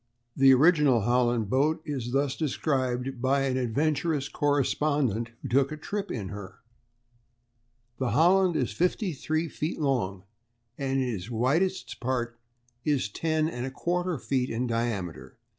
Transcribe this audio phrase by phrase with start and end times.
[0.35, 6.09] _]The original Holland boat is thus described by an adventurous correspondent who took a trip
[6.09, 6.59] in her:
[7.99, 10.23] "The Holland is fifty three feet long,
[10.75, 12.39] and in its widest part
[12.83, 15.37] it is 10 1/4 feet in diameter.